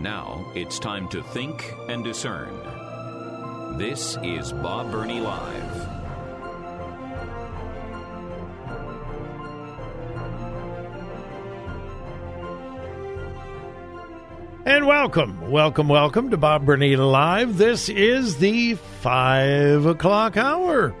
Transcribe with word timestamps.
Now 0.00 0.46
it's 0.54 0.78
time 0.78 1.08
to 1.08 1.22
think 1.22 1.74
and 1.86 2.02
discern. 2.02 2.56
This 3.76 4.16
is 4.22 4.50
Bob 4.50 4.90
Burney 4.90 5.20
Live. 5.20 5.88
And 14.64 14.86
welcome, 14.86 15.50
welcome, 15.50 15.88
welcome 15.88 16.30
to 16.30 16.38
Bob 16.38 16.64
Burney 16.64 16.96
Live. 16.96 17.58
This 17.58 17.90
is 17.90 18.38
the 18.38 18.76
five 18.76 19.84
o'clock 19.84 20.38
hour. 20.38 20.94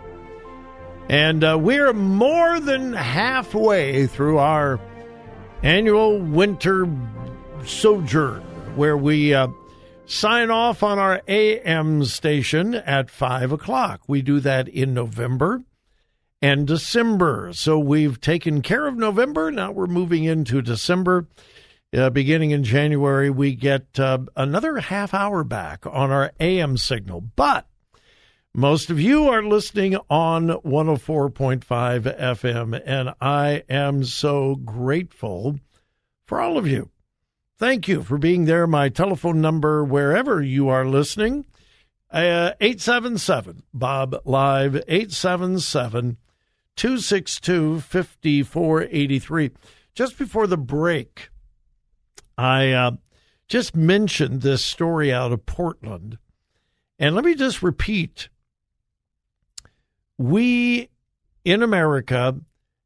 And 1.08 1.42
uh, 1.42 1.56
we're 1.58 1.94
more 1.94 2.60
than 2.60 2.92
halfway 2.92 4.06
through 4.08 4.36
our 4.36 4.78
annual 5.62 6.18
winter 6.18 6.86
sojourn 7.64 8.49
where 8.76 8.96
we 8.96 9.34
uh, 9.34 9.48
sign 10.06 10.50
off 10.50 10.82
on 10.82 10.98
our 10.98 11.22
AM 11.28 12.04
station 12.04 12.74
at 12.74 13.10
5 13.10 13.52
o'clock. 13.52 14.02
We 14.06 14.22
do 14.22 14.40
that 14.40 14.68
in 14.68 14.94
November 14.94 15.62
and 16.40 16.66
December. 16.66 17.52
So 17.52 17.78
we've 17.78 18.20
taken 18.20 18.62
care 18.62 18.86
of 18.86 18.96
November. 18.96 19.50
Now 19.50 19.72
we're 19.72 19.86
moving 19.86 20.24
into 20.24 20.62
December. 20.62 21.28
Uh, 21.92 22.08
beginning 22.10 22.52
in 22.52 22.62
January, 22.62 23.30
we 23.30 23.54
get 23.54 23.98
uh, 23.98 24.18
another 24.36 24.78
half 24.78 25.12
hour 25.12 25.42
back 25.42 25.84
on 25.86 26.10
our 26.10 26.32
AM 26.38 26.76
signal. 26.76 27.20
But 27.20 27.66
most 28.54 28.90
of 28.90 29.00
you 29.00 29.28
are 29.28 29.42
listening 29.42 29.96
on 30.08 30.48
104.5 30.48 31.64
FM, 32.18 32.82
and 32.84 33.14
I 33.20 33.64
am 33.68 34.04
so 34.04 34.54
grateful 34.54 35.58
for 36.26 36.40
all 36.40 36.56
of 36.56 36.66
you. 36.66 36.90
Thank 37.60 37.88
you 37.88 38.02
for 38.02 38.16
being 38.16 38.46
there. 38.46 38.66
My 38.66 38.88
telephone 38.88 39.42
number, 39.42 39.84
wherever 39.84 40.40
you 40.40 40.70
are 40.70 40.86
listening, 40.86 41.44
uh, 42.10 42.52
877 42.58 43.64
Bob 43.74 44.16
Live, 44.24 44.76
877 44.76 46.16
262 46.74 47.80
5483. 47.80 49.50
Just 49.94 50.16
before 50.16 50.46
the 50.46 50.56
break, 50.56 51.28
I 52.38 52.72
uh, 52.72 52.92
just 53.46 53.76
mentioned 53.76 54.40
this 54.40 54.64
story 54.64 55.12
out 55.12 55.30
of 55.30 55.44
Portland. 55.44 56.16
And 56.98 57.14
let 57.14 57.26
me 57.26 57.34
just 57.34 57.62
repeat 57.62 58.30
we 60.16 60.88
in 61.44 61.62
America 61.62 62.36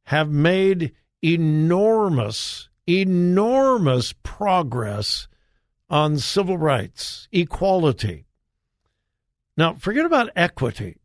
have 0.06 0.30
made 0.30 0.94
enormous, 1.22 2.68
enormous 2.88 4.14
progress 4.22 5.28
on 5.88 6.18
civil 6.18 6.58
rights, 6.58 7.28
equality. 7.32 8.26
Now, 9.56 9.74
forget 9.74 10.06
about 10.06 10.30
equity. 10.34 10.96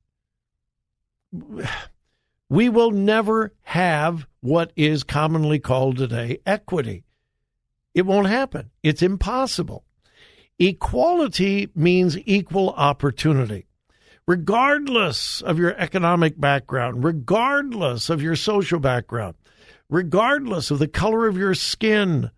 We 2.49 2.69
will 2.69 2.91
never 2.91 3.53
have 3.61 4.25
what 4.41 4.71
is 4.75 5.03
commonly 5.03 5.59
called 5.59 5.97
today 5.97 6.39
equity. 6.45 7.03
It 7.93 8.05
won't 8.05 8.27
happen. 8.27 8.71
It's 8.81 9.01
impossible. 9.01 9.83
Equality 10.57 11.69
means 11.75 12.17
equal 12.25 12.71
opportunity. 12.71 13.67
Regardless 14.27 15.41
of 15.41 15.57
your 15.57 15.75
economic 15.77 16.39
background, 16.39 17.03
regardless 17.03 18.09
of 18.09 18.21
your 18.21 18.35
social 18.35 18.79
background, 18.79 19.35
regardless 19.89 20.71
of 20.71 20.79
the 20.79 20.87
color 20.87 21.27
of 21.27 21.37
your 21.37 21.53
skin, 21.53 22.31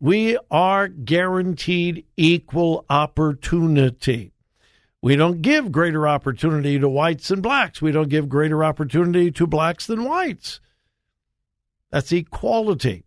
we 0.00 0.38
are 0.50 0.88
guaranteed 0.88 2.04
equal 2.16 2.84
opportunity. 2.88 4.32
We 5.00 5.16
don't 5.16 5.42
give 5.42 5.70
greater 5.70 6.08
opportunity 6.08 6.78
to 6.78 6.88
whites 6.88 7.30
and 7.30 7.42
blacks. 7.42 7.80
We 7.80 7.92
don't 7.92 8.08
give 8.08 8.28
greater 8.28 8.64
opportunity 8.64 9.30
to 9.32 9.46
blacks 9.46 9.86
than 9.86 10.04
whites. 10.04 10.60
That's 11.90 12.12
equality 12.12 13.04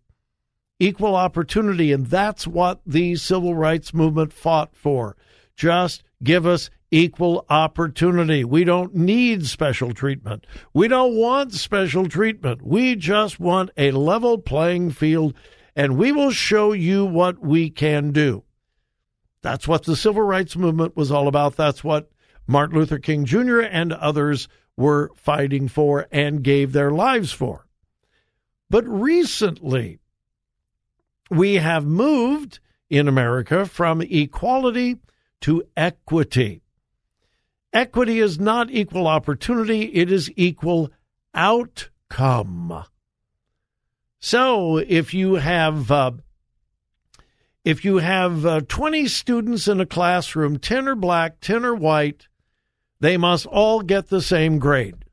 equal 0.82 1.16
opportunity. 1.16 1.92
And 1.92 2.08
that's 2.08 2.48
what 2.48 2.82
the 2.86 3.16
civil 3.16 3.56
rights 3.56 3.94
movement 3.94 4.34
fought 4.34 4.76
for. 4.76 5.16
Just 5.56 6.04
give 6.24 6.46
us 6.46 6.70
equal 6.92 7.46
opportunity. 7.50 8.44
We 8.44 8.66
don't 8.66 8.94
need 8.94 9.48
special 9.48 9.94
treatment. 9.94 10.46
We 10.74 10.90
don't 10.90 11.16
want 11.16 11.54
special 11.54 12.08
treatment. 12.08 12.62
We 12.62 12.96
just 12.96 13.40
want 13.40 13.72
a 13.78 13.92
level 13.92 14.38
playing 14.38 14.92
field, 14.92 15.34
and 15.76 15.98
we 15.98 16.12
will 16.12 16.32
show 16.32 16.74
you 16.74 17.06
what 17.06 17.40
we 17.40 17.70
can 17.70 18.12
do. 18.12 18.44
That's 19.42 19.68
what 19.68 19.86
the 19.86 19.96
civil 19.96 20.22
rights 20.22 20.56
movement 20.56 20.96
was 20.96 21.12
all 21.12 21.28
about. 21.28 21.56
That's 21.56 21.84
what 21.84 22.12
Martin 22.46 22.78
Luther 22.78 23.00
King 23.00 23.26
Jr. 23.26 23.62
and 23.62 23.94
others 23.94 24.48
were 24.78 25.12
fighting 25.16 25.68
for 25.68 26.08
and 26.12 26.44
gave 26.44 26.74
their 26.74 26.92
lives 26.92 27.32
for. 27.32 27.66
But 28.70 28.88
recently, 28.88 30.00
we 31.30 31.56
have 31.56 31.86
moved 31.86 32.60
in 32.90 33.08
America 33.08 33.66
from 33.66 34.02
equality 34.02 34.98
to 35.42 35.64
equity. 35.76 36.62
Equity 37.74 38.20
is 38.20 38.40
not 38.40 38.70
equal 38.70 39.08
opportunity, 39.08 39.84
it 39.94 40.12
is 40.12 40.32
equal 40.36 40.92
outcome. 41.34 42.84
So 44.20 44.78
if 44.78 45.14
you 45.14 45.36
have 45.36 45.90
uh, 45.90 46.12
if 47.64 47.86
you 47.86 47.98
have 47.98 48.46
uh, 48.46 48.62
20 48.62 49.08
students 49.08 49.68
in 49.68 49.80
a 49.80 49.86
classroom, 49.86 50.58
10 50.58 50.88
are 50.88 50.96
black, 50.96 51.40
10 51.42 51.64
are 51.64 51.76
white, 51.76 52.28
they 53.00 53.18
must 53.18 53.46
all 53.46 53.82
get 53.82 54.10
the 54.10 54.22
same 54.22 54.60
grade. 54.60 55.06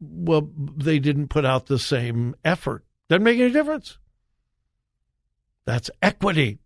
Well, 0.00 0.50
they 0.56 0.98
didn't 0.98 1.28
put 1.28 1.44
out 1.44 1.66
the 1.66 1.78
same 1.78 2.34
effort. 2.44 2.84
Doesn't 3.08 3.22
make 3.22 3.38
any 3.38 3.52
difference. 3.52 3.98
That's 5.66 5.90
equity, 6.02 6.58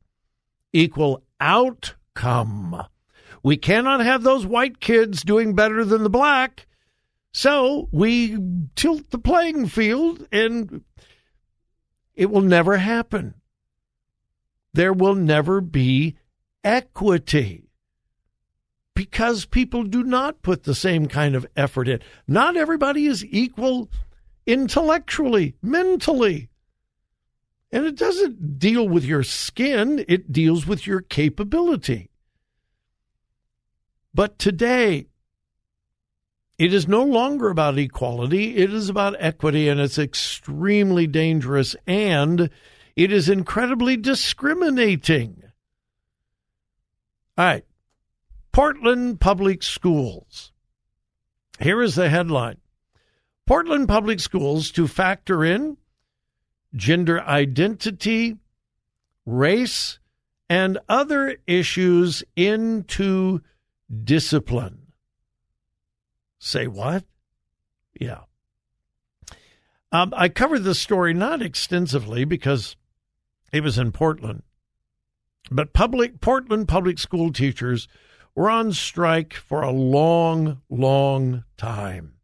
equal 0.72 1.22
outcome. 1.40 2.84
We 3.44 3.58
cannot 3.58 4.00
have 4.00 4.22
those 4.22 4.46
white 4.46 4.80
kids 4.80 5.22
doing 5.22 5.54
better 5.54 5.84
than 5.84 6.02
the 6.02 6.10
black. 6.10 6.66
So 7.30 7.90
we 7.92 8.38
tilt 8.74 9.10
the 9.10 9.18
playing 9.18 9.68
field 9.68 10.26
and 10.32 10.82
it 12.14 12.30
will 12.30 12.40
never 12.40 12.78
happen. 12.78 13.34
There 14.72 14.94
will 14.94 15.14
never 15.14 15.60
be 15.60 16.16
equity 16.64 17.68
because 18.94 19.44
people 19.44 19.84
do 19.84 20.02
not 20.02 20.40
put 20.40 20.62
the 20.62 20.74
same 20.74 21.06
kind 21.06 21.34
of 21.34 21.46
effort 21.54 21.86
in. 21.86 22.00
Not 22.26 22.56
everybody 22.56 23.04
is 23.04 23.26
equal 23.26 23.90
intellectually, 24.46 25.54
mentally. 25.60 26.48
And 27.70 27.84
it 27.84 27.96
doesn't 27.96 28.58
deal 28.58 28.88
with 28.88 29.04
your 29.04 29.22
skin, 29.22 30.02
it 30.08 30.32
deals 30.32 30.66
with 30.66 30.86
your 30.86 31.02
capability. 31.02 32.10
But 34.14 34.38
today, 34.38 35.08
it 36.56 36.72
is 36.72 36.86
no 36.86 37.02
longer 37.02 37.50
about 37.50 37.78
equality, 37.78 38.56
it 38.56 38.72
is 38.72 38.88
about 38.88 39.16
equity, 39.18 39.68
and 39.68 39.80
it's 39.80 39.98
extremely 39.98 41.06
dangerous 41.06 41.74
and 41.86 42.48
it 42.94 43.12
is 43.12 43.28
incredibly 43.28 43.96
discriminating. 43.96 45.42
All 47.36 47.44
right. 47.44 47.64
Portland 48.52 49.20
Public 49.20 49.64
Schools. 49.64 50.52
Here 51.58 51.82
is 51.82 51.96
the 51.96 52.08
headline 52.08 52.58
Portland 53.46 53.88
Public 53.88 54.20
Schools 54.20 54.70
to 54.72 54.86
factor 54.86 55.44
in 55.44 55.76
gender 56.76 57.20
identity, 57.20 58.36
race, 59.26 59.98
and 60.48 60.78
other 60.88 61.36
issues 61.48 62.22
into 62.36 63.40
discipline. 64.04 64.92
Say 66.38 66.66
what? 66.66 67.04
Yeah. 67.98 68.22
Um, 69.92 70.12
I 70.16 70.28
covered 70.28 70.64
this 70.64 70.80
story 70.80 71.14
not 71.14 71.40
extensively 71.40 72.24
because 72.24 72.76
it 73.52 73.62
was 73.62 73.78
in 73.78 73.92
Portland, 73.92 74.42
but 75.50 75.72
public 75.72 76.20
Portland 76.20 76.66
public 76.66 76.98
school 76.98 77.32
teachers 77.32 77.86
were 78.34 78.50
on 78.50 78.72
strike 78.72 79.34
for 79.34 79.62
a 79.62 79.70
long, 79.70 80.60
long 80.68 81.44
time. 81.56 82.14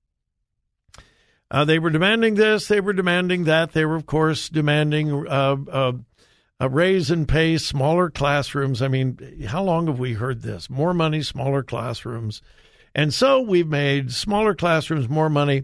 Uh, 1.50 1.64
they 1.64 1.78
were 1.78 1.90
demanding 1.90 2.34
this, 2.34 2.68
they 2.68 2.80
were 2.80 2.92
demanding 2.92 3.44
that, 3.44 3.72
they 3.72 3.84
were, 3.84 3.96
of 3.96 4.06
course, 4.06 4.48
demanding 4.48 5.26
uh, 5.28 5.56
uh, 5.70 5.92
raise 6.68 7.10
in 7.10 7.26
pay, 7.26 7.56
smaller 7.56 8.10
classrooms. 8.10 8.82
I 8.82 8.88
mean, 8.88 9.44
how 9.46 9.62
long 9.62 9.86
have 9.86 9.98
we 9.98 10.14
heard 10.14 10.42
this? 10.42 10.68
More 10.68 10.92
money, 10.92 11.22
smaller 11.22 11.62
classrooms. 11.62 12.42
And 12.94 13.14
so 13.14 13.40
we've 13.40 13.68
made 13.68 14.12
smaller 14.12 14.54
classrooms 14.54 15.08
more 15.08 15.30
money. 15.30 15.62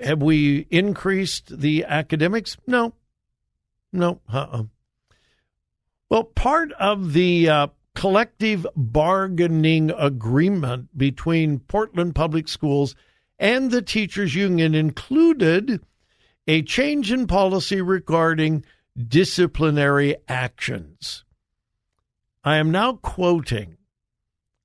Have 0.00 0.22
we 0.22 0.66
increased 0.70 1.58
the 1.58 1.84
academics? 1.84 2.56
No. 2.66 2.94
No. 3.92 4.20
Uh-uh. 4.32 4.64
Well, 6.08 6.24
part 6.24 6.72
of 6.72 7.12
the 7.12 7.48
uh, 7.48 7.66
collective 7.94 8.66
bargaining 8.76 9.90
agreement 9.90 10.96
between 10.96 11.60
Portland 11.60 12.14
Public 12.14 12.48
Schools 12.48 12.94
and 13.38 13.70
the 13.70 13.82
teachers 13.82 14.34
union 14.34 14.74
included 14.74 15.80
a 16.46 16.62
change 16.62 17.10
in 17.10 17.26
policy 17.26 17.80
regarding 17.80 18.64
disciplinary 18.96 20.16
actions. 20.28 21.24
I 22.42 22.56
am 22.56 22.70
now 22.70 22.94
quoting. 22.94 23.76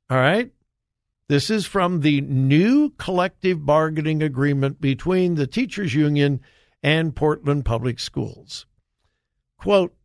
All 0.10 0.18
right. 0.18 0.52
This 1.28 1.50
is 1.50 1.66
from 1.66 2.02
the 2.02 2.22
new 2.22 2.90
collective 2.98 3.66
bargaining 3.66 4.24
agreement 4.24 4.82
between 4.82 5.36
the 5.36 5.48
teachers 5.48 5.94
union 5.94 6.42
and 6.82 7.16
Portland 7.16 7.66
Public 7.66 8.00
Schools. 8.00 8.66
Quote, 9.58 9.96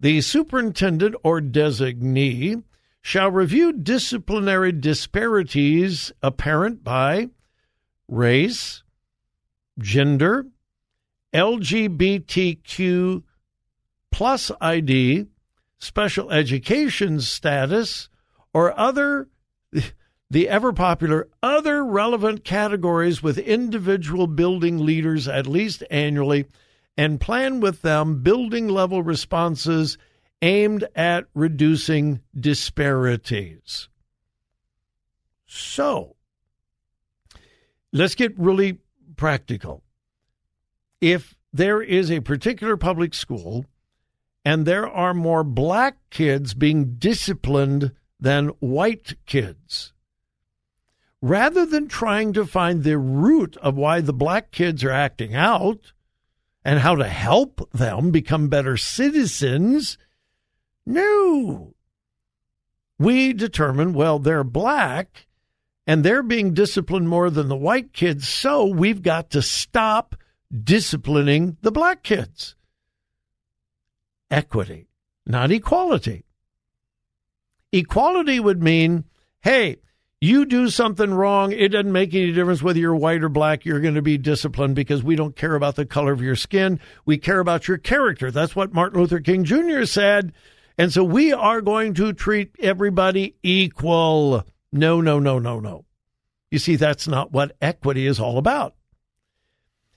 the 0.00 0.20
superintendent 0.20 1.14
or 1.22 1.40
designee 1.40 2.62
shall 3.00 3.30
review 3.30 3.72
disciplinary 3.72 4.72
disparities 4.72 6.10
apparent 6.22 6.82
by 6.82 7.28
race, 8.08 8.82
gender, 9.78 10.46
LGBTQ 11.32 13.22
plus 14.14 14.52
ID, 14.60 15.26
special 15.80 16.30
education 16.30 17.20
status, 17.20 18.08
or 18.52 18.78
other 18.78 19.28
the 20.30 20.48
ever 20.48 20.72
popular 20.72 21.28
other 21.42 21.84
relevant 21.84 22.44
categories 22.44 23.24
with 23.24 23.38
individual 23.38 24.28
building 24.28 24.78
leaders 24.78 25.26
at 25.26 25.48
least 25.48 25.82
annually 25.90 26.46
and 26.96 27.20
plan 27.20 27.58
with 27.58 27.82
them 27.82 28.22
building 28.22 28.68
level 28.68 29.02
responses 29.02 29.98
aimed 30.42 30.84
at 30.94 31.24
reducing 31.34 32.20
disparities. 32.38 33.88
So, 35.44 36.14
let's 37.92 38.14
get 38.14 38.38
really 38.38 38.78
practical. 39.16 39.82
If 41.00 41.34
there 41.52 41.82
is 41.82 42.12
a 42.12 42.20
particular 42.20 42.76
public 42.76 43.12
school 43.12 43.66
and 44.44 44.66
there 44.66 44.88
are 44.88 45.14
more 45.14 45.42
black 45.42 45.96
kids 46.10 46.54
being 46.54 46.96
disciplined 46.96 47.92
than 48.20 48.48
white 48.60 49.14
kids, 49.26 49.92
rather 51.22 51.64
than 51.64 51.88
trying 51.88 52.32
to 52.34 52.44
find 52.44 52.82
the 52.82 52.98
root 52.98 53.56
of 53.58 53.76
why 53.76 54.00
the 54.00 54.12
black 54.12 54.50
kids 54.50 54.84
are 54.84 54.90
acting 54.90 55.34
out 55.34 55.92
and 56.64 56.80
how 56.80 56.94
to 56.94 57.08
help 57.08 57.70
them 57.72 58.10
become 58.10 58.48
better 58.48 58.76
citizens, 58.76 59.98
no. 60.86 61.74
We 62.98 63.32
determine, 63.32 63.92
well, 63.92 64.18
they're 64.18 64.44
black 64.44 65.26
and 65.86 66.02
they're 66.02 66.22
being 66.22 66.54
disciplined 66.54 67.08
more 67.08 67.30
than 67.30 67.48
the 67.48 67.56
white 67.56 67.92
kids, 67.92 68.26
so 68.28 68.66
we've 68.66 69.02
got 69.02 69.30
to 69.30 69.42
stop 69.42 70.16
disciplining 70.62 71.56
the 71.62 71.72
black 71.72 72.02
kids. 72.02 72.56
Equity, 74.30 74.88
not 75.26 75.50
equality. 75.50 76.24
Equality 77.72 78.40
would 78.40 78.62
mean, 78.62 79.04
hey, 79.42 79.78
you 80.20 80.46
do 80.46 80.70
something 80.70 81.12
wrong, 81.12 81.52
it 81.52 81.68
doesn't 81.68 81.92
make 81.92 82.14
any 82.14 82.32
difference 82.32 82.62
whether 82.62 82.78
you're 82.78 82.96
white 82.96 83.22
or 83.22 83.28
black, 83.28 83.64
you're 83.64 83.80
going 83.80 83.94
to 83.96 84.02
be 84.02 84.16
disciplined 84.16 84.74
because 84.74 85.02
we 85.02 85.16
don't 85.16 85.36
care 85.36 85.54
about 85.54 85.76
the 85.76 85.84
color 85.84 86.12
of 86.12 86.22
your 86.22 86.36
skin. 86.36 86.80
We 87.04 87.18
care 87.18 87.40
about 87.40 87.68
your 87.68 87.76
character. 87.76 88.30
That's 88.30 88.56
what 88.56 88.72
Martin 88.72 89.00
Luther 89.00 89.20
King 89.20 89.44
Jr. 89.44 89.84
said. 89.84 90.32
And 90.78 90.92
so 90.92 91.04
we 91.04 91.32
are 91.32 91.60
going 91.60 91.94
to 91.94 92.12
treat 92.12 92.56
everybody 92.58 93.36
equal. 93.42 94.44
No, 94.72 95.00
no, 95.00 95.18
no, 95.18 95.38
no, 95.38 95.60
no. 95.60 95.84
You 96.50 96.58
see, 96.58 96.76
that's 96.76 97.06
not 97.06 97.32
what 97.32 97.56
equity 97.60 98.06
is 98.06 98.18
all 98.18 98.38
about. 98.38 98.74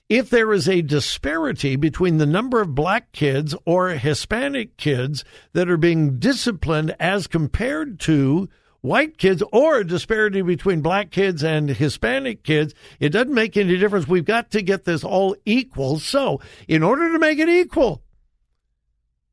If 0.08 0.30
there 0.30 0.54
is 0.54 0.66
a 0.66 0.80
disparity 0.80 1.76
between 1.76 2.16
the 2.16 2.24
number 2.24 2.62
of 2.62 2.74
black 2.74 3.12
kids 3.12 3.54
or 3.66 3.90
Hispanic 3.90 4.78
kids 4.78 5.22
that 5.52 5.68
are 5.68 5.76
being 5.76 6.18
disciplined 6.18 6.96
as 6.98 7.26
compared 7.26 8.00
to 8.00 8.48
white 8.80 9.18
kids 9.18 9.42
or 9.52 9.76
a 9.76 9.86
disparity 9.86 10.40
between 10.40 10.80
black 10.80 11.10
kids 11.10 11.44
and 11.44 11.68
Hispanic 11.68 12.42
kids, 12.42 12.72
it 13.00 13.10
doesn't 13.10 13.34
make 13.34 13.54
any 13.58 13.76
difference. 13.76 14.08
We've 14.08 14.24
got 14.24 14.50
to 14.52 14.62
get 14.62 14.86
this 14.86 15.04
all 15.04 15.36
equal. 15.44 15.98
So, 15.98 16.40
in 16.66 16.82
order 16.82 17.12
to 17.12 17.18
make 17.18 17.38
it 17.38 17.50
equal, 17.50 18.02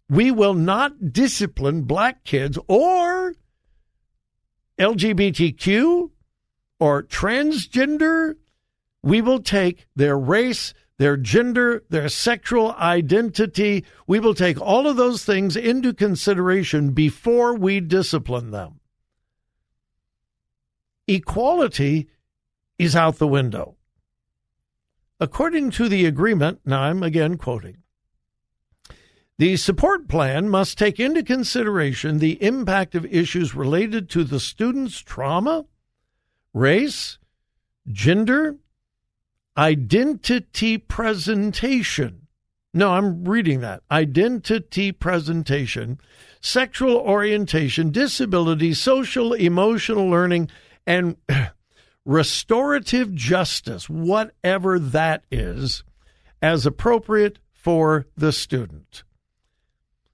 we 0.09 0.29
will 0.29 0.55
not 0.55 1.13
discipline 1.13 1.83
black 1.83 2.25
kids 2.25 2.59
or 2.67 3.33
LGBTQ 4.77 6.09
or 6.81 7.03
transgender. 7.03 8.35
We 9.05 9.21
will 9.21 9.39
take 9.39 9.85
their 9.95 10.17
race, 10.17 10.73
their 10.97 11.15
gender, 11.15 11.83
their 11.91 12.09
sexual 12.09 12.73
identity. 12.73 13.85
We 14.07 14.19
will 14.19 14.33
take 14.33 14.59
all 14.59 14.87
of 14.87 14.97
those 14.97 15.23
things 15.23 15.55
into 15.55 15.93
consideration 15.93 16.89
before 16.89 17.53
we 17.53 17.81
discipline 17.81 18.49
them. 18.49 18.79
Equality 21.07 22.09
is 22.79 22.95
out 22.95 23.19
the 23.19 23.27
window. 23.27 23.75
According 25.19 25.69
to 25.71 25.87
the 25.87 26.07
agreement, 26.07 26.61
now 26.65 26.81
I'm 26.81 27.03
again 27.03 27.37
quoting, 27.37 27.83
the 29.37 29.55
support 29.55 30.07
plan 30.07 30.49
must 30.49 30.79
take 30.79 30.99
into 30.99 31.21
consideration 31.21 32.17
the 32.17 32.41
impact 32.43 32.95
of 32.95 33.05
issues 33.05 33.53
related 33.53 34.09
to 34.09 34.23
the 34.23 34.39
student's 34.39 34.99
trauma, 34.99 35.65
race, 36.55 37.19
gender, 37.91 38.57
identity 39.57 40.77
presentation. 40.77 42.27
No, 42.73 42.91
I'm 42.91 43.23
reading 43.23 43.61
that. 43.61 43.83
Identity 43.89 44.91
presentation, 44.91 45.99
sexual 46.41 46.97
orientation, 46.97 47.91
disability, 47.91 48.73
social, 48.73 49.33
emotional 49.33 50.09
learning, 50.09 50.49
and 50.85 51.15
restorative 52.05 53.13
justice, 53.15 53.89
whatever 53.89 54.77
that 54.77 55.23
is, 55.31 55.83
as 56.41 56.65
appropriate 56.65 57.39
for 57.53 58.07
the 58.17 58.31
student. 58.31 59.03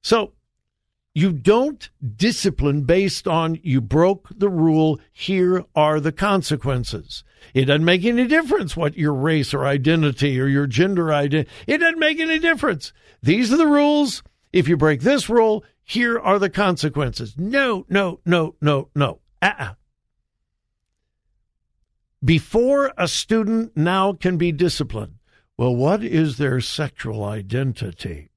So 0.03 0.33
you 1.13 1.33
don't 1.33 1.89
discipline 2.15 2.83
based 2.83 3.27
on 3.27 3.59
you 3.63 3.81
broke 3.81 4.29
the 4.35 4.49
rule, 4.49 4.99
here 5.11 5.65
are 5.75 5.99
the 5.99 6.11
consequences. 6.11 7.23
It 7.53 7.65
doesn't 7.65 7.85
make 7.85 8.05
any 8.05 8.27
difference 8.27 8.77
what 8.77 8.97
your 8.97 9.13
race 9.13 9.53
or 9.53 9.65
identity 9.65 10.39
or 10.39 10.47
your 10.47 10.67
gender 10.67 11.13
identity. 11.13 11.49
It 11.67 11.79
doesn't 11.79 11.99
make 11.99 12.19
any 12.19 12.39
difference. 12.39 12.93
These 13.21 13.51
are 13.51 13.57
the 13.57 13.67
rules. 13.67 14.23
If 14.53 14.67
you 14.67 14.77
break 14.77 15.01
this 15.01 15.29
rule, 15.29 15.63
here 15.83 16.19
are 16.19 16.39
the 16.39 16.49
consequences. 16.49 17.35
No, 17.37 17.85
no, 17.89 18.19
no, 18.25 18.55
no, 18.61 18.89
no. 18.95 19.19
Uh-uh. 19.41 19.73
Before 22.23 22.93
a 22.97 23.07
student 23.07 23.75
now 23.75 24.13
can 24.13 24.37
be 24.37 24.51
disciplined, 24.51 25.15
well, 25.57 25.75
what 25.75 26.03
is 26.03 26.37
their 26.37 26.61
sexual 26.61 27.23
identity? 27.23 28.29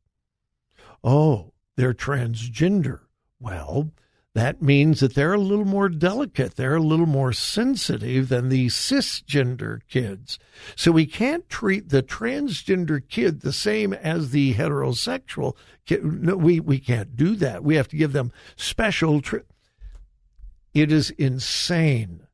Oh, 1.03 1.54
they're 1.77 1.95
transgender. 1.95 3.01
Well, 3.41 3.91
that 4.35 4.61
means 4.61 4.99
that 4.99 5.15
they're 5.15 5.35
a 5.35 5.39
little 5.39 5.65
more 5.65 5.89
delicate. 5.89 6.57
They're 6.57 6.75
a 6.75 6.83
little 6.83 7.07
more 7.07 7.33
sensitive 7.33 8.29
than 8.29 8.49
the 8.49 8.67
cisgender 8.67 9.81
kids. 9.89 10.41
So 10.75 10.91
we 10.91 11.07
can't 11.07 11.49
treat 11.49 11.91
the 11.91 12.03
transgender 12.03 13.01
kid 13.09 13.41
the 13.41 13.53
same 13.53 13.93
as 13.93 14.31
the 14.31 14.55
heterosexual 14.55 15.57
kid. 15.87 16.05
No, 16.05 16.37
we, 16.37 16.59
we 16.59 16.81
can't 16.81 17.15
do 17.15 17.37
that. 17.37 17.63
We 17.63 17.77
have 17.77 17.87
to 17.89 17.97
give 17.97 18.13
them 18.13 18.33
special. 18.57 19.21
Tri- 19.21 19.43
it 20.75 20.91
is 20.91 21.11
insane. 21.11 22.27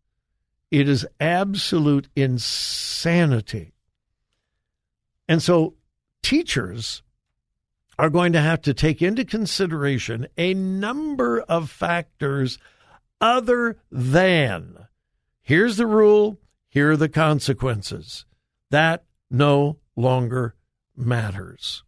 It 0.71 0.89
is 0.89 1.07
absolute 1.21 2.09
insanity. 2.17 3.75
And 5.29 5.43
so 5.43 5.75
teachers 6.23 7.03
are 8.01 8.09
going 8.09 8.33
to 8.33 8.41
have 8.41 8.63
to 8.63 8.73
take 8.73 9.03
into 9.03 9.27
consideration 9.27 10.27
a 10.39 10.55
number 10.55 11.43
of 11.43 11.69
factors 11.69 12.59
other 13.21 13.77
than 13.93 14.87
here's 15.43 15.77
the 15.77 15.87
rule, 15.87 16.39
here 16.71 16.93
are 16.93 16.97
the 16.97 17.11
consequences. 17.11 18.25
That 18.71 19.05
no 19.31 19.77
longer 19.97 20.55
matters. 20.97 21.85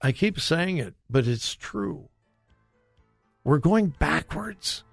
I 0.00 0.12
keep 0.12 0.38
saying 0.38 0.78
it, 0.78 0.94
but 1.10 1.26
it's 1.26 1.56
true. 1.56 2.10
We're 3.42 3.58
going 3.58 3.88
backwards. 3.98 4.84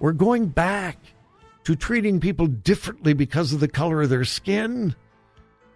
We're 0.00 0.10
going 0.10 0.48
back 0.48 0.98
to 1.62 1.76
treating 1.76 2.18
people 2.18 2.48
differently 2.48 3.12
because 3.12 3.52
of 3.52 3.60
the 3.60 3.68
color 3.68 4.02
of 4.02 4.10
their 4.10 4.24
skin. 4.24 4.96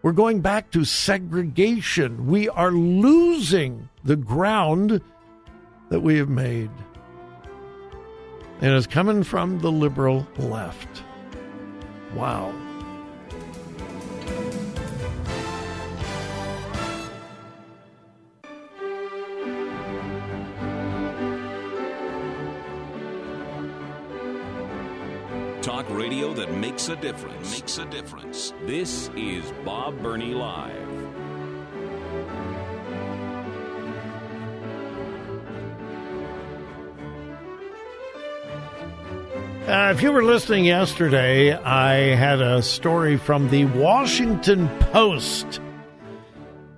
We're 0.03 0.13
going 0.13 0.41
back 0.41 0.71
to 0.71 0.85
segregation. 0.85 2.27
We 2.27 2.49
are 2.49 2.71
losing 2.73 3.89
the 4.03 4.17
ground 4.17 5.03
that 5.91 6.01
we 6.01 6.17
have 6.17 6.31
made. 6.31 6.71
And 8.63 8.75
it's 8.75 8.87
coming 8.87 9.23
from 9.23 9.61
the 9.61 9.71
liberal 9.71 10.27
left. 10.39 11.03
Wow. 12.15 12.55
Radio 26.01 26.33
that 26.33 26.51
makes 26.55 26.89
a 26.89 26.97
difference. 26.97 27.61
Makes 27.61 27.77
a 27.77 27.85
difference. 27.85 28.55
This 28.63 29.11
is 29.17 29.45
Bob 29.67 30.03
Burney 30.03 30.33
Live. 30.33 30.75
Uh, 39.69 39.93
if 39.95 40.01
you 40.01 40.11
were 40.11 40.25
listening 40.25 40.65
yesterday, 40.65 41.53
I 41.53 42.17
had 42.17 42.41
a 42.41 42.63
story 42.63 43.19
from 43.19 43.51
the 43.51 43.67
Washington 43.67 44.71
Post. 44.93 45.61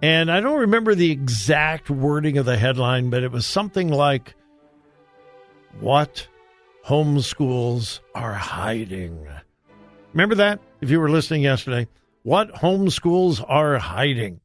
And 0.03 0.33
I 0.33 0.41
don't 0.41 0.59
remember 0.59 0.97
the 0.97 1.13
exact 1.13 1.91
wording 1.91 2.39
of 2.39 2.45
the 2.45 2.57
headline, 2.57 3.09
but 3.09 3.23
it 3.23 3.31
was 3.31 3.47
something 3.47 3.87
like, 3.89 4.35
What 5.79 6.27
homeschools 6.87 8.01
are 8.15 8.35
hiding. 8.35 9.27
Remember 10.13 10.35
that? 10.37 10.61
If 10.81 10.91
you 10.91 11.01
were 11.01 11.11
listening 11.11 11.43
yesterday, 11.43 11.89
What 12.23 12.53
homeschools 12.55 13.45
are 13.49 13.79
hiding. 13.79 14.41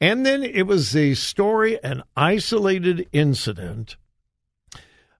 And 0.00 0.26
then 0.26 0.42
it 0.42 0.66
was 0.66 0.96
a 0.96 1.14
story, 1.14 1.82
an 1.84 2.02
isolated 2.16 3.08
incident 3.12 3.96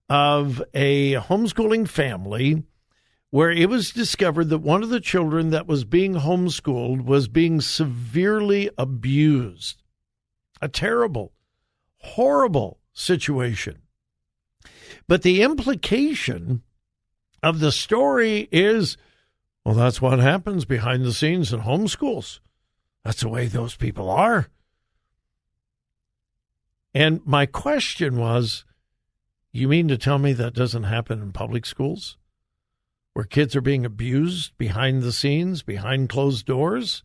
of 0.09 0.63
a 0.75 1.15
homeschooling 1.15 1.89
family 1.89 2.65
where 3.31 3.51
it 3.51 3.69
was 3.69 3.91
discovered 3.91 4.49
that 4.49 4.59
one 4.59 4.83
of 4.83 4.91
the 4.91 5.01
children 5.01 5.51
that 5.51 5.67
was 5.67 5.85
being 5.85 6.15
homeschooled 6.15 7.05
was 7.05 7.29
being 7.29 7.61
severely 7.61 8.71
abused. 8.77 9.83
A 10.61 10.69
terrible, 10.69 11.33
horrible 11.99 12.79
situation. 12.93 13.79
But 15.07 15.23
the 15.23 15.43
implication 15.43 16.63
of 17.43 17.61
the 17.61 17.73
story 17.73 18.49
is 18.51 18.97
well, 19.65 19.75
that's 19.75 20.03
what 20.03 20.19
happens 20.19 20.67
behind 20.67 21.05
the 21.05 21.13
scenes 21.13 21.53
in 21.53 21.61
homeschools. 21.61 22.41
That's 23.03 23.23
the 23.23 23.31
way 23.31 23.47
those 23.47 23.77
people 23.77 24.11
are. 24.11 24.49
And 26.93 27.21
my 27.25 27.47
question 27.47 28.19
was 28.19 28.65
you 29.53 29.69
mean 29.69 29.89
to 29.89 29.97
tell 29.97 30.19
me 30.19 30.33
that 30.35 30.53
doesn't 30.53 30.83
happen 30.83 31.23
in 31.23 31.33
public 31.33 31.65
schools? 31.65 32.19
Where 33.15 33.25
kids 33.25 33.55
are 33.55 33.61
being 33.61 33.87
abused 33.87 34.57
behind 34.59 35.03
the 35.03 35.13
scenes, 35.13 35.63
behind 35.63 36.09
closed 36.09 36.45
doors? 36.45 37.03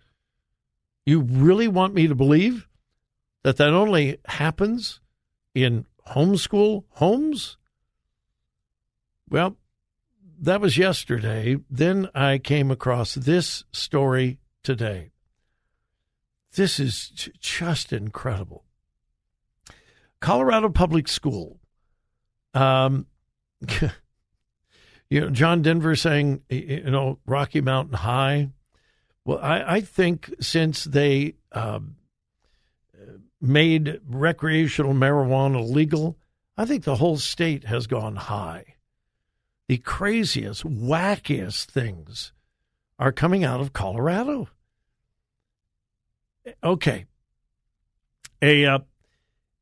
You 1.05 1.21
really 1.21 1.67
want 1.67 1.93
me 1.93 2.07
to 2.07 2.15
believe 2.15 2.67
that 3.43 3.57
that 3.57 3.69
only 3.69 4.17
happens 4.25 4.99
in 5.53 5.85
homeschool 6.07 6.85
homes? 6.89 7.58
Well, 9.29 9.57
that 10.41 10.61
was 10.61 10.77
yesterday. 10.77 11.57
Then 11.69 12.09
I 12.15 12.37
came 12.37 12.71
across 12.71 13.15
this 13.15 13.63
story 13.71 14.39
today. 14.63 15.11
This 16.55 16.79
is 16.79 17.29
just 17.39 17.93
incredible. 17.93 18.63
Colorado 20.19 20.69
Public 20.69 21.07
School 21.07 21.59
um, 22.53 23.05
you 25.09 25.21
know, 25.21 25.29
John 25.29 25.61
Denver 25.61 25.95
saying, 25.95 26.41
you 26.49 26.89
know, 26.89 27.19
Rocky 27.25 27.61
Mountain 27.61 27.95
High. 27.95 28.49
Well, 29.25 29.39
I, 29.39 29.75
I 29.75 29.81
think 29.81 30.33
since 30.39 30.83
they 30.83 31.35
um, 31.51 31.95
made 33.41 33.99
recreational 34.07 34.93
marijuana 34.93 35.67
legal, 35.67 36.17
I 36.57 36.65
think 36.65 36.83
the 36.83 36.95
whole 36.95 37.17
state 37.17 37.65
has 37.65 37.87
gone 37.87 38.15
high. 38.15 38.75
The 39.69 39.77
craziest, 39.77 40.63
wackiest 40.63 41.65
things 41.65 42.33
are 42.97 43.11
coming 43.11 43.43
out 43.43 43.61
of 43.61 43.71
Colorado. 43.71 44.49
Okay. 46.63 47.05
A, 48.41 48.65
uh, 48.65 48.79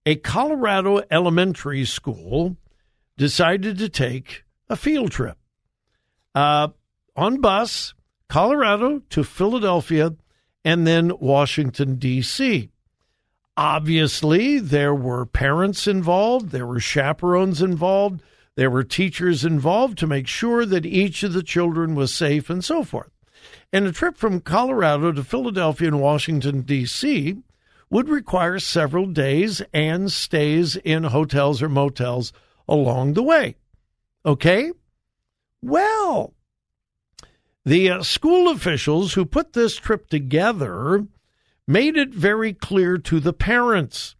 a 0.05 0.15
Colorado 0.15 1.03
elementary 1.11 1.83
school 1.83 2.55
decided 3.17 3.77
to 3.79 3.89
take 3.89 4.45
a 4.69 4.77
field 4.77 5.11
trip 5.11 5.37
uh, 6.33 6.69
on 7.17 7.41
bus, 7.41 7.93
Colorado 8.29 8.99
to 9.09 9.25
Philadelphia, 9.25 10.15
and 10.63 10.87
then 10.87 11.11
Washington, 11.19 11.95
D.C. 11.95 12.69
Obviously, 13.57 14.59
there 14.59 14.95
were 14.95 15.25
parents 15.25 15.85
involved, 15.85 16.51
there 16.51 16.65
were 16.65 16.79
chaperones 16.79 17.61
involved, 17.61 18.21
there 18.57 18.71
were 18.71 18.83
teachers 18.83 19.45
involved 19.45 19.99
to 19.99 20.07
make 20.07 20.25
sure 20.25 20.65
that 20.65 20.83
each 20.83 21.21
of 21.21 21.31
the 21.31 21.43
children 21.43 21.93
was 21.93 22.11
safe 22.11 22.49
and 22.49 22.65
so 22.65 22.83
forth. 22.83 23.11
And 23.71 23.85
a 23.85 23.91
trip 23.91 24.17
from 24.17 24.41
Colorado 24.41 25.11
to 25.11 25.23
Philadelphia 25.23 25.89
and 25.89 26.01
Washington, 26.01 26.61
D.C. 26.61 27.37
would 27.91 28.09
require 28.09 28.57
several 28.57 29.05
days 29.05 29.61
and 29.75 30.11
stays 30.11 30.75
in 30.75 31.03
hotels 31.03 31.61
or 31.61 31.69
motels 31.69 32.33
along 32.67 33.13
the 33.13 33.21
way. 33.21 33.57
Okay? 34.25 34.71
Well, 35.61 36.33
the 37.63 37.91
uh, 37.91 38.01
school 38.01 38.49
officials 38.49 39.13
who 39.13 39.25
put 39.25 39.53
this 39.53 39.75
trip 39.75 40.09
together 40.09 41.05
made 41.67 41.95
it 41.95 42.09
very 42.09 42.53
clear 42.53 42.97
to 42.97 43.19
the 43.19 43.33
parents 43.33 44.15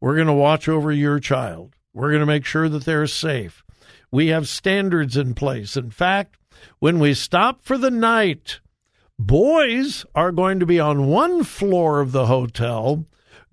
we're 0.00 0.16
going 0.16 0.26
to 0.26 0.32
watch 0.32 0.68
over 0.68 0.90
your 0.90 1.20
child. 1.20 1.76
We're 1.92 2.10
going 2.10 2.20
to 2.20 2.26
make 2.26 2.44
sure 2.44 2.68
that 2.68 2.84
they're 2.84 3.06
safe. 3.06 3.62
We 4.10 4.28
have 4.28 4.48
standards 4.48 5.16
in 5.16 5.34
place. 5.34 5.76
In 5.76 5.90
fact, 5.90 6.36
when 6.78 6.98
we 6.98 7.14
stop 7.14 7.62
for 7.62 7.78
the 7.78 7.90
night, 7.90 8.60
boys 9.18 10.04
are 10.14 10.32
going 10.32 10.60
to 10.60 10.66
be 10.66 10.80
on 10.80 11.06
one 11.06 11.44
floor 11.44 12.00
of 12.00 12.12
the 12.12 12.26
hotel 12.26 13.04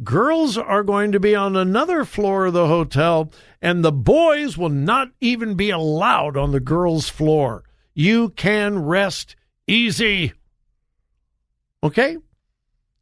Girls 0.04 0.58
are 0.58 0.84
going 0.84 1.14
to 1.14 1.20
be 1.20 1.36
on 1.36 1.56
another 1.56 2.04
floor 2.04 2.48
of 2.48 2.54
the 2.54 2.68
hotel, 2.68 3.32
and 3.62 3.84
the 3.84 3.94
boys 3.94 4.58
will 4.58 4.70
not 4.70 5.12
even 5.22 5.56
be 5.56 5.70
allowed 5.70 6.36
on 6.36 6.52
the 6.52 6.60
girls' 6.60 7.08
floor. 7.08 7.64
You 7.94 8.30
can 8.30 8.80
rest 8.80 9.38
easy. 9.68 10.34
Okay? 11.82 12.18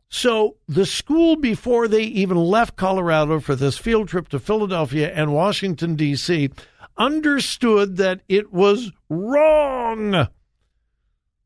So 0.07 0.57
the 0.67 0.85
school, 0.85 1.35
before 1.35 1.87
they 1.87 2.03
even 2.03 2.37
left 2.37 2.75
Colorado 2.75 3.39
for 3.39 3.55
this 3.55 3.79
field 3.79 4.07
trip 4.07 4.29
to 4.29 4.39
Philadelphia 4.39 5.11
and 5.11 5.33
Washington, 5.33 5.95
D.C., 5.95 6.51
understood 6.97 7.97
that 7.97 8.21
it 8.27 8.51
was 8.51 8.91
wrong 9.09 10.27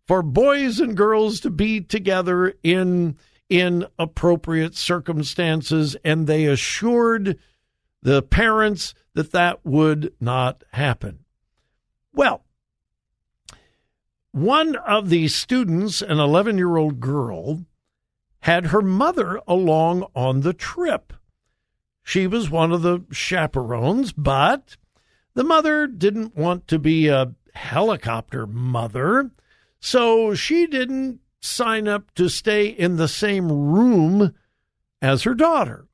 for 0.06 0.22
boys 0.22 0.80
and 0.80 0.96
girls 0.96 1.40
to 1.42 1.50
be 1.50 1.82
together 1.82 2.54
in 2.64 3.18
in 3.50 3.86
appropriate 3.98 4.76
circumstances, 4.76 5.96
and 6.04 6.28
they 6.28 6.46
assured 6.46 7.38
the 8.02 8.22
parents 8.22 8.94
that 9.14 9.32
that 9.32 9.66
would 9.66 10.14
not 10.20 10.64
happen. 10.74 11.20
Well, 12.14 12.44
one 14.32 14.76
of 14.76 15.10
the 15.10 15.28
students, 15.30 16.02
an 16.02 16.20
11 16.20 16.58
year 16.58 16.78
old 16.78 17.00
girl, 17.00 17.66
had 18.42 18.68
her 18.68 18.82
mother 18.82 19.42
along 19.48 20.06
on 20.16 20.42
the 20.42 20.54
trip. 20.54 21.14
She 22.04 22.28
was 22.28 22.50
one 22.50 22.72
of 22.72 22.82
the 22.82 23.04
chaperones, 23.12 24.14
but 24.14 24.78
the 25.38 25.44
mother 25.44 25.86
didn't 25.86 26.36
want 26.36 26.68
to 26.68 26.80
be 26.80 27.10
a 27.10 27.32
helicopter 27.54 28.48
mother, 28.48 29.30
so 29.80 30.34
she 30.34 30.66
didn't 30.66 31.20
sign 31.40 31.88
up 31.88 32.12
to 32.16 32.28
stay 32.28 32.66
in 32.66 32.96
the 32.96 33.08
same 33.08 33.52
room 33.52 34.34
as 35.00 35.22
her 35.22 35.36
daughter. 35.36 35.88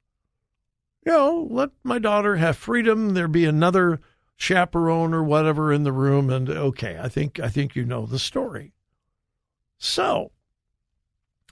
You 1.05 1.11
know, 1.11 1.47
let 1.51 1.71
my 1.83 1.99
daughter 1.99 2.37
have 2.37 2.55
freedom. 2.55 3.15
There 3.15 3.27
be 3.27 3.43
another 3.43 3.99
chaperone 4.37 5.13
or 5.13 5.25
whatever 5.25 5.73
in 5.73 5.83
the 5.83 5.91
room, 5.91 6.29
and 6.29 6.49
okay, 6.49 6.97
I 6.97 7.09
think 7.09 7.37
I 7.37 7.49
think 7.49 7.75
you 7.75 7.83
know 7.83 8.05
the 8.05 8.19
story. 8.19 8.71
So, 9.77 10.31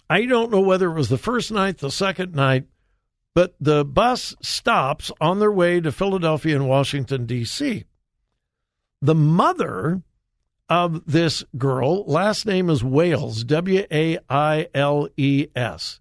I 0.09 0.25
don't 0.25 0.49
know 0.49 0.61
whether 0.61 0.89
it 0.89 0.95
was 0.95 1.09
the 1.09 1.17
first 1.17 1.51
night, 1.51 1.79
the 1.79 1.91
second 1.91 2.35
night, 2.35 2.67
but 3.33 3.55
the 3.59 3.85
bus 3.85 4.35
stops 4.41 5.11
on 5.21 5.39
their 5.39 5.51
way 5.51 5.79
to 5.79 5.91
Philadelphia 5.91 6.55
and 6.55 6.67
Washington 6.67 7.25
D.C. 7.25 7.85
The 9.01 9.15
mother 9.15 10.01
of 10.69 11.05
this 11.05 11.43
girl, 11.57 12.05
last 12.05 12.45
name 12.45 12.69
is 12.69 12.83
Wailes, 12.83 13.43
W 13.43 13.85
A 13.91 14.19
I 14.29 14.67
L 14.73 15.07
E 15.17 15.47
S. 15.55 15.99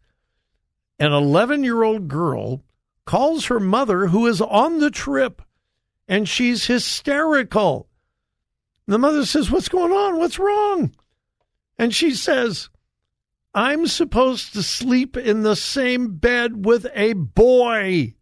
An 0.99 1.13
11 1.13 1.65
year 1.65 1.83
old 1.83 2.09
girl 2.09 2.63
calls 3.05 3.47
her 3.47 3.59
mother, 3.59 4.09
who 4.09 4.27
is 4.27 4.41
on 4.41 4.79
the 4.79 4.91
trip, 4.91 5.43
and 6.07 6.29
she's 6.29 6.67
hysterical. 6.67 7.89
The 8.87 8.99
mother 8.99 9.25
says, 9.25 9.51
What's 9.51 9.69
going 9.69 9.93
on? 9.93 10.19
What's 10.19 10.39
wrong? 10.39 10.95
And 11.79 11.95
she 11.95 12.13
says, 12.13 12.69
I'm 13.53 13.87
supposed 13.87 14.53
to 14.53 14.63
sleep 14.63 15.17
in 15.17 15.43
the 15.43 15.57
same 15.57 16.17
bed 16.17 16.65
with 16.65 16.87
a 16.95 17.15
boy. 17.15 18.15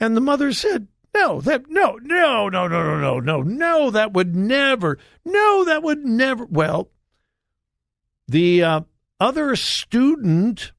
And 0.00 0.16
the 0.16 0.20
mother 0.20 0.52
said, 0.52 0.88
no, 1.14 1.40
that 1.40 1.70
no, 1.70 1.98
no, 2.02 2.48
no, 2.48 2.68
no, 2.68 2.82
no, 2.82 2.98
no, 2.98 3.20
no, 3.20 3.42
no, 3.42 3.90
that 3.90 4.12
would 4.12 4.34
never. 4.36 4.98
No, 5.24 5.64
that 5.64 5.82
would 5.82 6.04
never. 6.04 6.44
Well, 6.44 6.90
the 8.28 8.62
uh, 8.62 8.80
other 9.18 9.56
student 9.56 10.72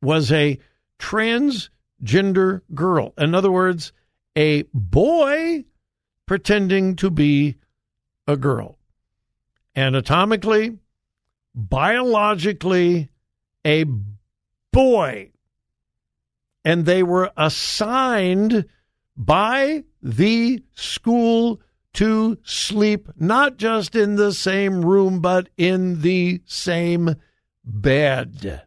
was 0.00 0.30
a 0.30 0.58
transgender 1.00 2.60
girl. 2.74 3.12
In 3.18 3.34
other 3.34 3.50
words, 3.50 3.92
a 4.36 4.64
boy 4.72 5.64
pretending 6.26 6.96
to 6.96 7.10
be 7.10 7.56
a 8.28 8.36
girl. 8.36 8.78
Anatomically, 9.74 10.78
biologically, 11.54 13.10
a 13.64 13.84
boy. 14.72 15.30
And 16.64 16.86
they 16.86 17.02
were 17.02 17.30
assigned 17.36 18.66
by 19.16 19.84
the 20.02 20.62
school 20.74 21.60
to 21.94 22.38
sleep 22.42 23.08
not 23.16 23.56
just 23.56 23.94
in 23.94 24.16
the 24.16 24.32
same 24.32 24.84
room, 24.84 25.20
but 25.20 25.48
in 25.56 26.00
the 26.00 26.42
same 26.46 27.16
bed. 27.64 28.62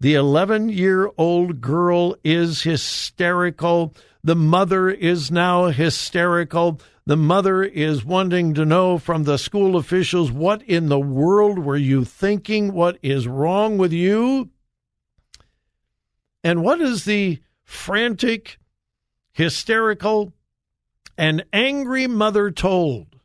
The 0.00 0.14
11 0.14 0.68
year 0.70 1.10
old 1.18 1.60
girl 1.60 2.16
is 2.24 2.62
hysterical. 2.62 3.94
The 4.22 4.36
mother 4.36 4.90
is 4.90 5.30
now 5.30 5.66
hysterical. 5.66 6.80
The 7.06 7.16
mother 7.16 7.62
is 7.62 8.04
wanting 8.04 8.54
to 8.54 8.64
know 8.64 8.98
from 8.98 9.24
the 9.24 9.38
school 9.38 9.76
officials 9.76 10.30
what 10.30 10.62
in 10.62 10.88
the 10.88 11.00
world 11.00 11.58
were 11.58 11.76
you 11.76 12.04
thinking? 12.04 12.72
What 12.72 12.98
is 13.02 13.26
wrong 13.26 13.78
with 13.78 13.92
you? 13.92 14.50
And 16.44 16.62
what 16.62 16.80
is 16.80 17.04
the 17.04 17.40
frantic 17.64 18.58
hysterical, 19.32 20.32
and 21.16 21.44
angry 21.52 22.06
mother 22.06 22.50
told, 22.50 23.16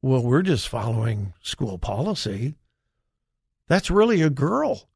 Well, 0.00 0.22
we're 0.22 0.42
just 0.42 0.68
following 0.68 1.34
school 1.42 1.78
policy. 1.78 2.54
That's 3.66 3.90
really 3.90 4.22
a 4.22 4.30
girl 4.30 4.88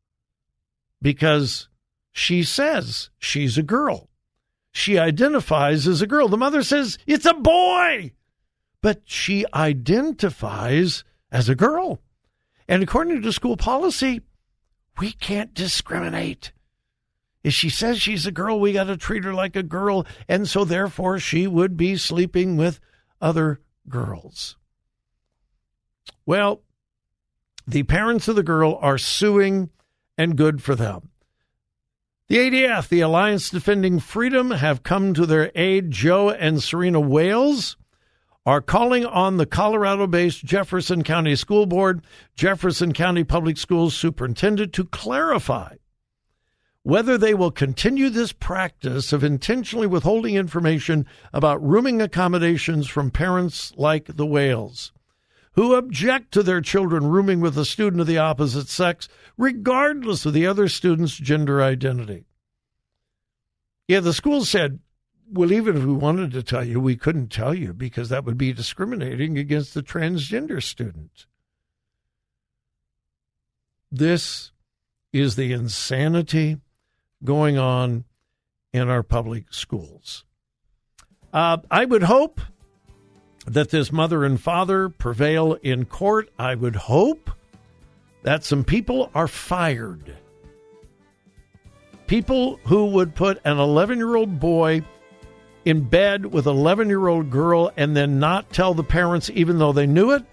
because 1.01 1.69
she 2.13 2.43
says 2.43 3.11
she's 3.19 3.59
a 3.59 3.63
girl. 3.63 4.08
She 4.79 4.97
identifies 4.97 5.89
as 5.89 6.03
a 6.03 6.07
girl. 6.07 6.29
The 6.29 6.37
mother 6.37 6.63
says 6.63 6.99
it's 7.05 7.27
a 7.27 7.35
boy, 7.35 8.13
but 8.81 9.03
she 9.07 9.45
identifies 9.53 11.03
as 11.33 11.49
a 11.49 11.57
girl. 11.57 12.01
And 12.69 12.81
according 12.81 13.23
to 13.23 13.33
school 13.33 13.57
policy, 13.57 14.21
we 15.01 15.11
can't 15.11 15.53
discriminate. 15.53 16.53
If 17.43 17.55
she 17.55 17.71
says 17.71 18.01
she's 18.01 18.25
a 18.25 18.31
girl, 18.31 18.61
we 18.61 18.73
got 18.73 18.85
to 18.85 18.97
treat 18.97 19.25
her 19.25 19.35
like 19.35 19.57
a 19.57 19.65
girl. 19.65 20.07
And 20.29 20.49
so, 20.49 20.65
therefore, 20.65 21.19
she 21.19 21.49
would 21.49 21.77
be 21.77 21.97
sleeping 21.97 22.57
with 22.57 22.79
other 23.21 23.61
girls. 23.89 24.57
Well, 26.25 26.63
the 27.67 27.83
parents 27.83 28.29
of 28.29 28.37
the 28.37 28.45
girl 28.45 28.79
are 28.81 28.97
suing, 28.97 29.71
and 30.17 30.37
good 30.37 30.63
for 30.63 30.77
them. 30.77 31.11
The 32.29 32.37
ADF, 32.37 32.89
the 32.89 33.01
Alliance 33.01 33.49
Defending 33.49 34.01
Freedom, 34.01 34.51
have 34.51 34.83
come 34.83 35.15
to 35.15 35.25
their 35.25 35.51
aid. 35.55 35.91
Joe 35.91 36.29
and 36.29 36.63
Serena 36.63 37.01
Wailes 37.01 37.79
are 38.45 38.61
calling 38.61 39.07
on 39.07 39.39
the 39.39 39.47
Colorado 39.47 40.07
based 40.07 40.45
Jefferson 40.45 41.03
County 41.03 41.35
School 41.37 41.65
Board, 41.65 42.03
Jefferson 42.35 42.93
County 42.93 43.25
Public 43.25 43.57
Schools 43.57 43.97
Superintendent 43.97 44.75
to 44.75 44.85
clarify 44.85 45.77
whether 46.83 47.17
they 47.17 47.33
will 47.33 47.51
continue 47.51 48.11
this 48.11 48.33
practice 48.33 49.11
of 49.11 49.25
intentionally 49.25 49.87
withholding 49.87 50.35
information 50.35 51.07
about 51.33 51.67
rooming 51.67 52.03
accommodations 52.03 52.87
from 52.87 53.11
parents 53.11 53.73
like 53.79 54.05
the 54.05 54.27
Wailes, 54.27 54.93
who 55.59 55.75
object 55.75 56.31
to 56.31 56.41
their 56.41 56.61
children 56.61 57.09
rooming 57.09 57.41
with 57.41 57.59
a 57.59 57.65
student 57.65 58.01
of 58.01 58.07
the 58.07 58.17
opposite 58.17 58.69
sex, 58.69 59.09
regardless 59.37 60.25
of 60.25 60.33
the 60.33 60.47
other 60.47 60.69
student's 60.69 61.17
gender 61.17 61.61
identity. 61.61 62.25
Yeah, 63.89 63.99
the 63.99 64.13
school 64.13 64.45
said, 64.45 64.79
well, 65.29 65.51
even 65.51 65.77
if 65.77 65.83
we 65.83 65.95
wanted 65.95 66.31
to 66.31 66.45
tell 66.45 66.63
you, 66.63 66.79
we 66.79 66.95
couldn't 66.95 67.33
tell 67.33 67.55
you 67.55 67.73
because 67.73 68.09
that 68.09 68.25
would 68.25 68.39
be 68.39 68.53
discriminating 68.53 69.37
against 69.37 69.75
the 69.75 69.83
transgender 69.83 70.63
student. 70.63 71.27
This 73.91 74.53
is 75.13 75.35
the 75.35 75.53
insanity 75.53 76.59
going 77.25 77.59
on 77.59 78.05
in 78.73 78.89
our 78.89 79.03
public 79.03 79.53
schools. 79.53 80.25
Uh, 81.33 81.57
I 81.69 81.85
would 81.85 82.05
hope 82.05 82.41
that 83.53 83.71
this 83.71 83.93
mother 83.93 84.25
and 84.25 84.41
father 84.41 84.89
prevail 84.89 85.55
in 85.63 85.85
court. 85.85 86.29
I 86.39 86.55
would 86.55 86.77
hope 86.77 87.31
that 88.23 88.45
some 88.45 88.65
people 88.65 89.11
are 89.15 89.29
fired. 89.29 90.17
People 92.07 92.59
who 92.65 92.87
would 92.87 93.15
put 93.15 93.41
an 93.45 93.59
11 93.59 93.99
year 93.99 94.17
old 94.17 94.41
boy 94.41 94.83
in 95.65 95.83
bed 95.83 96.27
with 96.27 96.47
an 96.47 96.57
11 96.57 96.89
year 96.89 97.07
old 97.09 97.31
girl 97.31 97.71
and 97.77 97.97
then 97.97 98.19
not 98.19 98.51
tell 98.53 98.75
the 98.75 98.85
parents, 98.85 99.31
even 99.35 99.59
though 99.59 99.73
they 99.73 99.87
knew 99.87 100.13
it, 100.13 100.25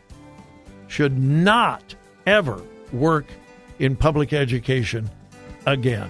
should 0.87 1.17
not 1.17 1.95
ever 2.25 2.61
work 2.93 3.25
in 3.79 3.95
public 3.95 4.31
education 4.33 5.09
again. 5.65 6.09